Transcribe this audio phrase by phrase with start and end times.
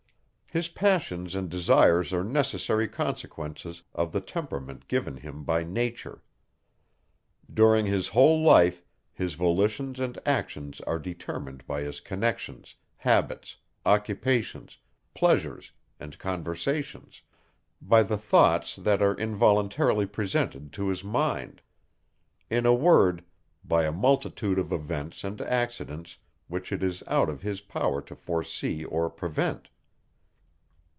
[0.53, 6.23] His passions and desires are necessary consequences of the temperament given him by nature.
[7.53, 8.83] During his whole life,
[9.13, 14.77] his volitions and actions are determined by his connections, habits, occupations,
[15.13, 15.71] pleasures,
[16.01, 17.21] and conversations;
[17.81, 21.61] by the thoughts, that are involuntarily presented to his mind;
[22.49, 23.23] in a word,
[23.63, 26.17] by a multitude of events and accidents,
[26.49, 29.69] which it is out of his power to foresee or prevent.